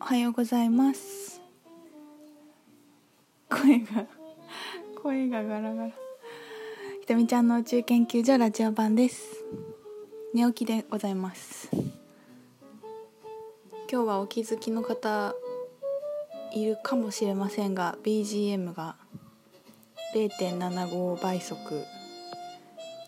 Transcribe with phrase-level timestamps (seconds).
[0.00, 1.40] おはようございます。
[3.50, 4.06] 声が
[5.02, 5.90] 声がガラガラ。
[7.00, 9.44] ひとみちゃんの宇宙研究所ラジオ版です。
[10.34, 11.68] 寝起きでございます。
[13.90, 15.34] 今日はお気づきの方
[16.52, 18.96] いるかもしれませんが BGM が
[20.14, 21.58] 0.75倍速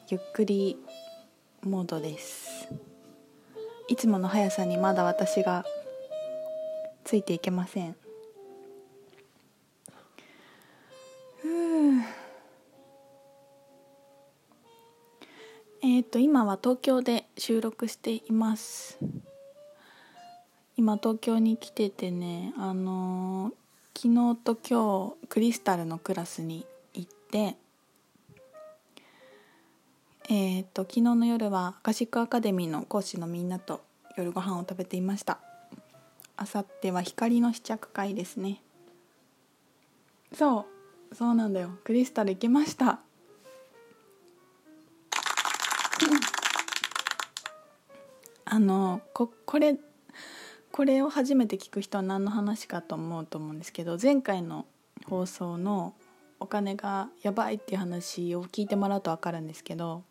[0.08, 0.76] ゆっくり
[1.62, 2.59] モードです。
[3.90, 5.66] いつもの速さにまだ私が
[7.04, 7.96] ついていけません。
[15.82, 18.96] えっ、と今は東京で収録しています。
[20.76, 23.60] 今東京に来ててねあのー
[24.02, 27.56] 昨日と今日クリスタルのクラスに行って
[30.32, 33.80] えっ、と昨日の夜はアカシックアカデミーの講師のみんなと
[34.16, 35.40] 夜ご飯を食べていました。
[36.36, 38.62] あさっては光の試着会ですね。
[40.32, 40.66] そ
[41.12, 41.70] うそうなんだよ。
[41.82, 43.00] クリスタル行きました。
[48.44, 49.80] あのここれ
[50.70, 54.64] これを初めて聞く人は何の話かと思うと思うんですけど前回の
[55.06, 55.96] 放送の
[56.38, 60.04] お金がやばいっていう話を聞いてもらうと分かるんですけど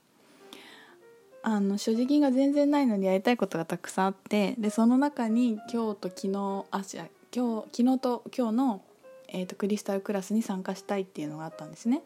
[1.52, 8.82] あの所持金が全然ないのにやりたいことがたくさんあってでその中に今日と昨日あじゃ今日昨日と今日の、
[9.30, 12.04] えーと、クリスタルクラスに参加したいっていうのがあったんですね。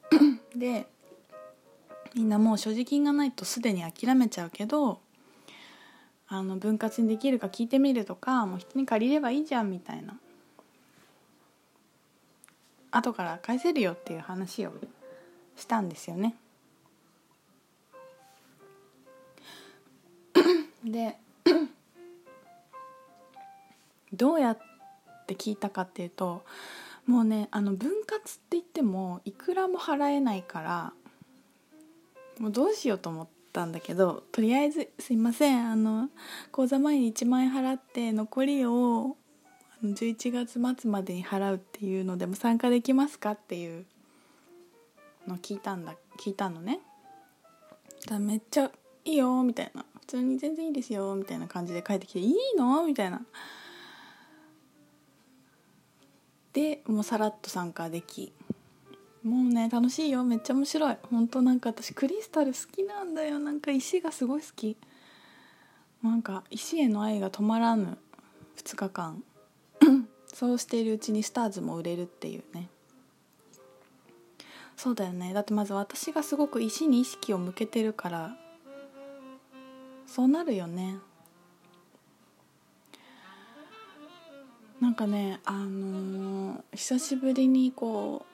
[0.56, 0.86] で
[2.14, 5.00] みんなもう所持金がないとすでに諦めちゃうけど
[6.28, 10.16] あの分割にできるか聞いてみるとかもう人に借りればいいじゃんみたいな
[12.90, 14.72] 後から返せるよっていう話を
[15.56, 16.36] したんですよね。
[20.84, 21.16] で
[24.12, 24.58] どうやっ
[25.26, 26.44] て聞いたかっていうと
[27.06, 30.92] もうねあの分割って言ってもいくらも払えないから
[32.38, 36.10] もうどうしようと思ったんだけどとりあえず「すいませんあの
[36.50, 39.16] 口座前に1万円払って残りを
[39.82, 43.86] 11月末までに払うっていうのでも参加できますか?」っていう
[45.26, 46.80] の聞いたんだ聞いたのね。
[48.06, 48.72] だめっちゃ
[49.04, 53.24] いいよみたいな通に全然いいですよみたいな感じで帰ってきて「いいの?」みたいな。
[56.52, 58.32] でもうさらっと参加でき。
[59.22, 60.22] もうね楽しいよ。
[60.24, 60.96] めっちゃ面白い。
[61.10, 63.38] 本当なんか私クリスタル好きなんだよ。
[63.38, 64.76] なんか石がすごい好き。
[66.02, 67.96] なんか石への愛が止まらぬ。
[68.56, 69.24] 2日間。
[70.34, 72.68] そうしているうちにスターズも売れるっていうね。
[74.76, 75.32] そうだよね。
[75.32, 78.36] だってまず私がすごく石に意識を向けてるから
[80.14, 80.98] そうなるよね。
[84.78, 88.26] なんかねあのー、久しぶりにこ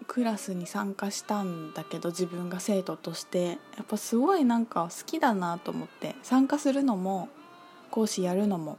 [0.00, 3.44] うクラスに参加したんだけど自分が生徒として。
[3.76, 6.14] やっぱすごいなんか好きだなと思って。
[6.22, 7.28] 参加するのも
[7.90, 8.78] 講師やるのも。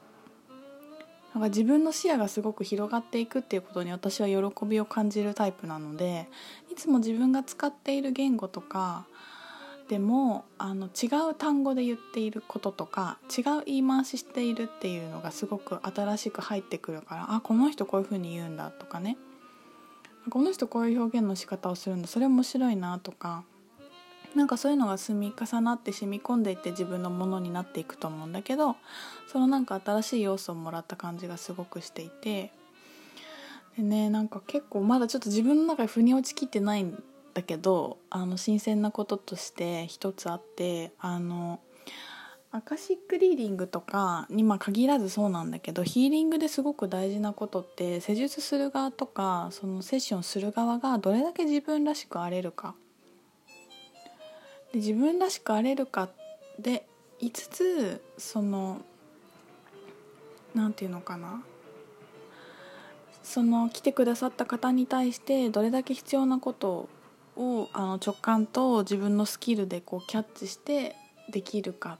[1.35, 6.27] なんか自分の視野がすごく広がっていくっていうことに私は喜びを感じるタイプなので
[6.71, 9.05] いつも自分が使っている言語とか
[9.89, 19.17] でもあの違う単語で言っていることとか違う言い回ししているっていうのがすごく新しく入ってくるからあこの人こういうふうに言うんだとかね。
[20.29, 22.07] この人こういう表現の仕方をするんだ。
[22.07, 23.43] それ面白いなとか。
[24.35, 28.75] なんかそういうのが積み重なって染み込んでいって自分のものになっていくと思うんだけど
[29.25, 32.51] そのなんか新しい要素をもらった感じがすごくしていて。
[33.75, 37.01] でねなんか結構まだちょっと自分の中で腑に落ちきってないん
[37.39, 41.61] だけどあの新鮮なこととして一つあってあの
[42.51, 52.75] アカシックリーディングとかにまあ限らずそうなんだけどヒーリングですごく大事なことって施術する側とかそのセッションする側がどれだけ自分らしくあれるか。
[54.73, 56.09] で自分らしくあれるか
[56.59, 56.85] で
[57.19, 58.81] いつつその
[60.53, 61.41] 何て言うのかな。
[63.23, 66.89] その来てくださった方に対してどれだけ必要なことを
[67.39, 70.95] をあの直感と自分のスキルでこうキャッチして
[71.31, 71.97] できるか。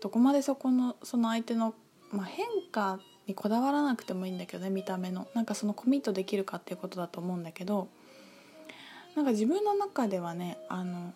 [0.00, 1.74] どこまでそこのその相手の、
[2.10, 5.28] まあ、変化にこだわらなくてもいいんだけどね見た目の。
[5.34, 7.88] なんかそのコミットできるかっていうことだと思うんだけど。
[9.14, 11.14] なんか自分の中ではねあの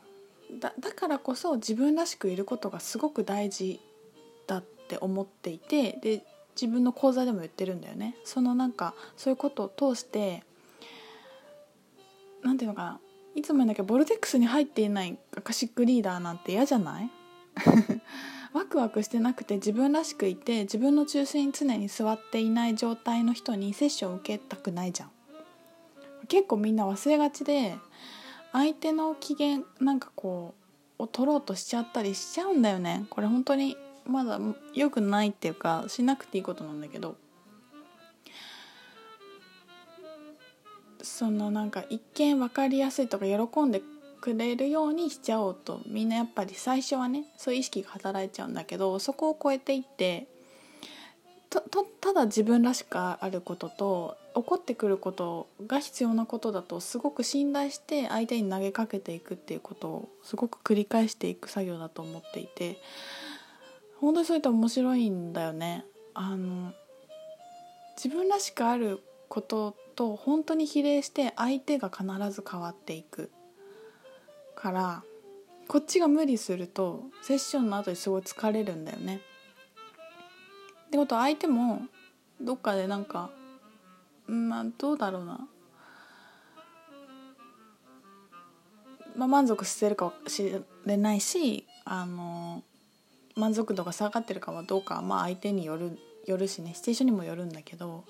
[0.58, 3.79] だだからこそ自分らしくいることがすごく大事
[4.47, 6.25] だって思っていてで
[6.61, 8.17] 自分の講座でも言ってるんだよね。
[8.25, 10.43] そのなんかそういうことを通して
[12.42, 13.00] 何ていうのかな？
[13.34, 17.10] いつも言うんだけどボルテックスに入っていないアカシックリーダーなんて嫌じゃない？
[18.52, 25.10] ワクワクしてなくて自分らしくいて自分の中心に常に座っていない状態の人にセッションを受けたくないじゃん。
[26.26, 27.76] 結構みんな忘れがちで
[28.52, 30.54] 相手の機嫌なんかこ
[30.98, 33.06] うを取ろうとしちゃったりしちゃうんだよね。
[33.10, 33.76] これ本当に
[34.06, 34.40] まだ
[34.75, 37.16] 良くないっていうかしなくていいことなんだけど。
[41.20, 43.82] そのなんか一見分かりやすいとか喜んで
[44.22, 50.28] くれるようにしちゃおうとみんなやっぱり最初はねそういう意識が働いちゃうんだけどそこを超えていって
[51.50, 51.61] と
[52.00, 62.78] ただ自分らしくあることと起こってくることが必要なことだとすごく信頼して相手に投げかけていくっていうことをすごく繰り返していく作業だと思っていて
[63.99, 65.84] 本当にそういった面白いんだよね。
[66.14, 66.73] あの
[68.02, 73.31] 自分らしくあることと本当に比例して相手が必ず変わっていく
[74.56, 75.02] から
[75.69, 79.20] こっちが無理するとセッションの後にすごい疲れるんだよね。
[80.87, 81.82] ってことは相手も
[82.41, 83.31] どっかでなんか
[84.26, 85.47] まあどうだろうな、
[89.17, 92.62] まあ、満足してるかもしれないしあの
[93.37, 95.99] 満足度が下がってるかはどうかまあ相手による
[96.30, 98.04] よるしねシチュエーションにもよるんだけど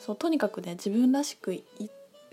[0.00, 1.62] そうとにかくね自分らしく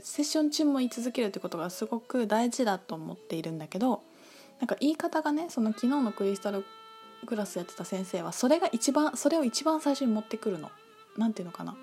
[0.02, 4.02] セッション中も言い続けるってことがすごく大事だと思っているんだけど
[4.60, 6.66] なんか言い方がねその昨日のクリスタル
[7.26, 10.72] クラスやってた先生はそれが一番それを一番最初に持ってくるの。
[11.18, 11.76] なんていうのかな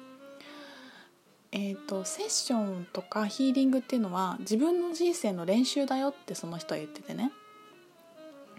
[1.52, 7.32] えーと、セッションとかヒーリングっていうのは自分の人生の練習だよってその人は言っててね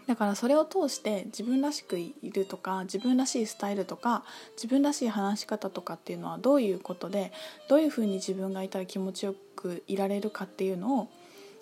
[0.07, 4.24] だからそれを通して自分らしくいるとか自分らしいスタイルとか
[4.56, 7.33] 自分らしい話し方とかっていうのはどういうことで
[7.68, 11.09] どういうふうに自分がいたら気持ちよくいられるかっていうのを、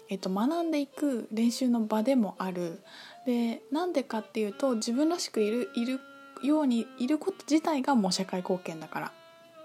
[0.10, 2.82] えーと、学んでいく練習の場でもある。
[3.26, 6.00] でなんでかっていうと自分らしくいるいる
[6.44, 9.14] ようにいること自体がもう社会貢献だから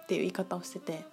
[0.05, 1.05] っていう言い方をしてて。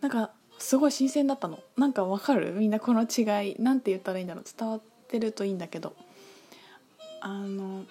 [0.00, 1.60] なんかすごい新鮮だったの。
[1.76, 2.52] なんかわかる？
[2.52, 4.44] みんなこの違いなんて言ったらいいんだろう。
[4.44, 5.94] 伝わってるといいんだけど。
[7.20, 7.84] あの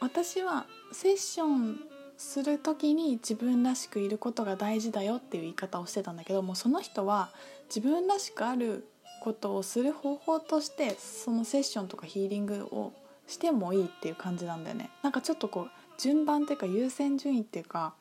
[0.00, 1.80] 私はセッション
[2.16, 7.30] する時に自分らしくいることが大事だよっていう言い方をしてたんだけどもその人は
[7.68, 8.86] 自分らしくある
[9.22, 12.92] ことをする方法としてそのセッションとかヒーリングを
[13.26, 14.90] してもいいっていう感じなんだよね。
[15.02, 17.94] なんかちょっとこう順番っていうか優先順位っていうか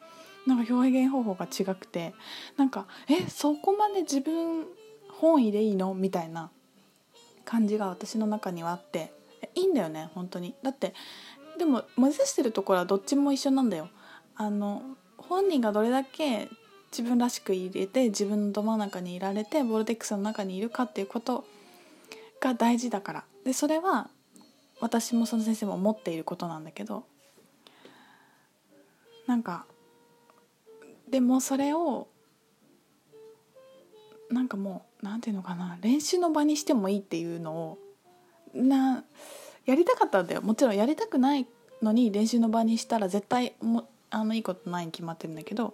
[0.46, 2.14] なんか表現方法が違くて
[2.56, 4.66] なんかえそこまで自分
[5.10, 5.94] 本意でいいの？
[5.94, 6.50] みたいな
[7.44, 9.17] 感じが私の中にはあって。
[9.56, 10.56] いいんだよね本当に。
[10.64, 10.94] だって
[11.58, 13.90] でも目指してるところはどっちも一緒なんだよ。
[14.36, 14.82] あの
[15.18, 16.50] 本人がどれだけ
[16.92, 21.46] 自分らしく入れて自分のど真ん中にいられてボルテックスの中にいるかっていうこと
[22.40, 23.24] が大事だから。
[23.44, 24.10] でそれは
[24.80, 27.06] 私もその先生も思っていることなんだけど。
[29.28, 29.66] なんか
[31.10, 32.08] でもそれを
[34.30, 37.78] なんかもうなんていうのかな練習の場にしてもいいっていうのを
[38.58, 39.04] な
[39.66, 40.42] やりたかったんだよ。
[40.42, 41.46] もちろんやりたくない
[41.82, 45.74] のに練習の場にしたら絶対もあのいいことないに決まってるんだけど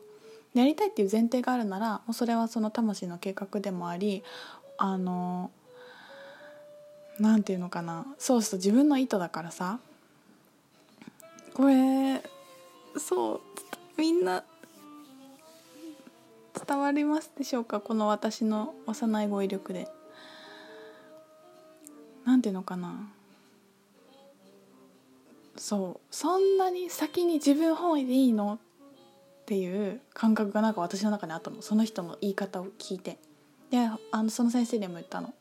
[0.54, 4.24] やりたいっていう前提があるならもうそれはその魂の計画でもあり
[4.78, 5.52] あの
[7.20, 8.06] なんていうのかな。
[8.18, 9.80] そうすると自分の意図だからさ。
[11.54, 12.22] これ
[12.98, 13.42] そう
[13.98, 14.44] みんな
[16.68, 17.80] 伝わりますでしょうか？
[17.80, 19.88] この私の幼い語彙力で。
[22.26, 23.10] なんていうのかな。
[25.56, 26.16] そう。
[26.16, 28.60] そんなに先に自分本位でいいの
[29.42, 31.62] っていう感覚がなんか私の中にあったの。
[31.62, 33.18] その人の言い方を聞いて。
[33.70, 33.80] で
[34.12, 35.34] あのその先生にも言ったの。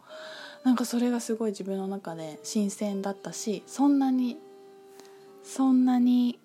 [0.65, 4.39] なんかそれがすごい自分の中で新鮮だったしそんなに
[5.43, 6.39] そんなに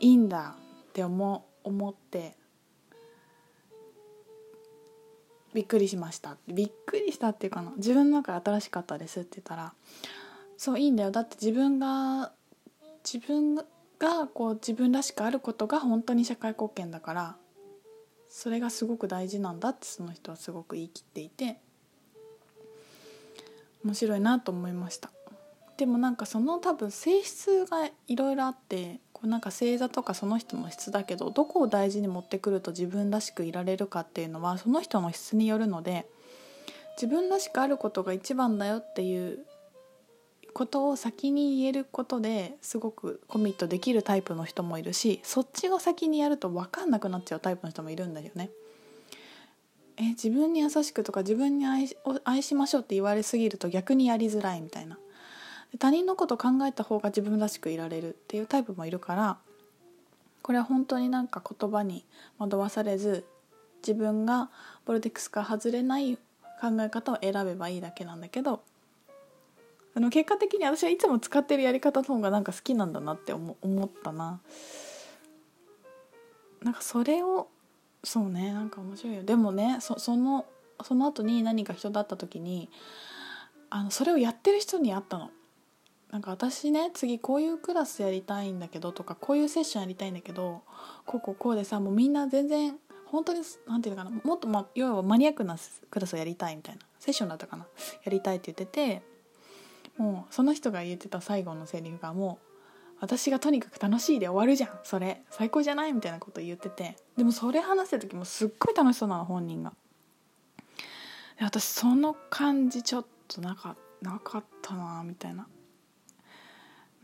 [0.00, 0.56] いいんだ
[0.88, 2.36] って思思って
[5.54, 6.36] びっくりしました。
[6.48, 9.72] びっくりしたっていうかな自分の中で新しかったですって言ったら
[10.56, 11.10] そういいんだよ。
[11.10, 12.32] だって自分が
[13.04, 13.64] 自分が
[14.32, 17.36] こう自分らしくあることが本当に社会貢献だから
[18.28, 21.58] それがすごく大事なんだってその人はすごく言い切っていて
[23.84, 25.10] 面白いなと思いました。
[25.76, 36.06] でもなんかその多分性質がいろいろあってなんか星座とかその人の質だけどどこを大事に持ってくると自分らしくいられるかっていうのはその人の質によるので
[36.96, 39.44] 自分らしくあることが一番だよっていう
[40.52, 48.50] ことを先に言えることですごくコミットできるタイプの人もいるしそっちを先にやると分かんなくなっちゃうタイプの人もいるんだよね。
[49.96, 51.88] え自分に優しくとか自分に愛
[52.24, 54.98] 愛しましょうって言われすぎると逆にやりづらいみたいな
[55.78, 59.38] 他人のこと考えた方が自分らしくいられるっていうタイプもいるから
[60.42, 62.04] これは本当になんか言葉に
[62.38, 63.24] 惑わされず
[63.86, 64.50] 自分が
[64.84, 66.16] ボルテックスから外れない
[66.60, 68.62] 考え方を選べばいいだけなんだけど
[69.96, 74.40] あの結果的に私はいつも使ってるやり方の方がなんか好きなんだなって思思ったな。
[76.62, 77.48] なんかそれを
[78.02, 79.22] そうねなんか面白いよ。
[79.22, 80.46] でもねそその
[80.82, 82.68] その後に何か人だった時に
[83.70, 85.30] あのそれをやってる人に会ったの。
[86.14, 90.62] なんか私ね次こういうクラスやりたいんだけどとかこういうセッションやりたいんだけど
[91.06, 95.56] こうこうこうでさもうみんな全然本当に何て言うのかなもっと、ま、要はマニアックな
[95.90, 97.66] クラスをやりたいみたいなセッションだったかな
[98.04, 99.02] やりたいって言ってて
[99.98, 105.20] もうその人が言ってた最後のセリフがもう私がとにかく楽しいで終わるじゃんそれ。
[105.30, 109.72] 最高じゃないみたいなこと言っててでもそれ話してる時もすっごい楽しそうなの本人が。
[111.40, 115.48] で私その感じちょっとなかなかったなみたいな。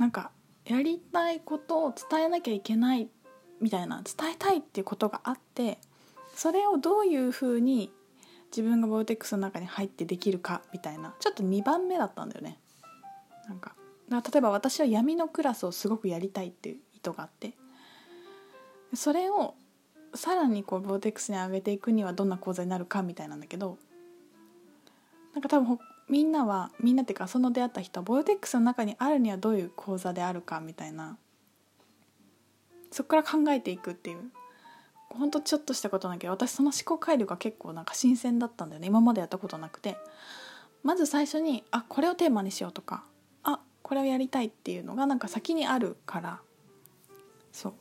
[0.00, 0.30] なんか
[0.64, 3.08] やりたいことを伝えなきゃいけない
[3.60, 5.76] みたいな伝えたいっていうことがあって
[6.34, 7.92] それをどういうふうに
[8.50, 12.58] 自分がボルテックスの中に入ってできるかみたいなちょっと2番目だったんだよね。
[13.46, 13.74] なんか
[14.10, 17.52] 例えば私は闇のクラスをすごくやりたいっていう意図があって
[18.94, 19.54] それを
[20.14, 23.76] さらにこうボーテックスに上げていくにはどんな講座になるかみたいなんだけど
[25.34, 25.78] なんか多分
[26.10, 31.16] みんなはみんなっていうかその出会った人はボーテックスの中にあるにはどういう講座であるかみたいな
[32.90, 34.18] そこから考えていくっていう。
[35.12, 39.96] ほんとちょっとしたことなんだけど私その思考回路が結構なんか新鮮だったんだよね今までやったことなくて。
[40.82, 43.04] まず最初にあこれをテーマにしようとか。
[43.42, 46.40] あこれをやりたいっていうのがなんか先にあるから。
[47.52, 47.74] そう。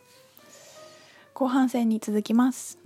[1.33, 2.79] 後半戦に続きます。